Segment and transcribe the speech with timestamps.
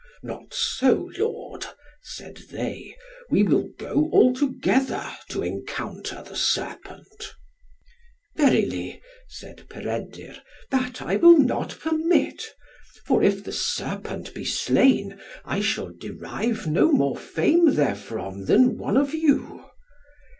[0.23, 1.63] "Not so, lord,"
[2.01, 2.95] said they,
[3.29, 7.35] "we will go altogether to encounter the serpent."
[8.35, 10.41] "Verily," said Peredur,
[10.71, 12.43] "that will I not permit;
[13.05, 18.97] for if the serpent be slain, I shall derive no more fame therefrom than one
[18.97, 19.69] of you."